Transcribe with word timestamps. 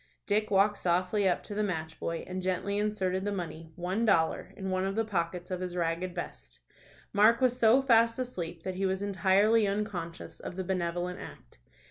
Dick 0.25 0.49
walked 0.49 0.79
softly 0.79 1.29
up 1.29 1.43
to 1.43 1.53
the 1.53 1.61
match 1.61 1.99
boy, 1.99 2.23
and 2.25 2.41
gently 2.41 2.79
inserted 2.79 3.23
the 3.23 3.31
money 3.31 3.71
one 3.75 4.03
dollar 4.03 4.51
in 4.57 4.71
one 4.71 4.83
of 4.83 4.95
the 4.95 5.05
pockets 5.05 5.51
of 5.51 5.59
his 5.59 5.75
ragged 5.75 6.15
vest. 6.15 6.59
Mark 7.13 7.39
was 7.39 7.59
so 7.59 7.83
fast 7.83 8.17
asleep 8.17 8.63
that 8.63 8.73
he 8.73 8.87
was 8.87 9.03
entirely 9.03 9.67
unconscious 9.67 10.39
of 10.39 10.55
the 10.55 10.63
benevolent 10.63 11.19
act. 11.19 11.59